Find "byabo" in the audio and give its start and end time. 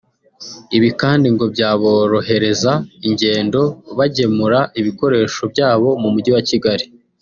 5.53-5.89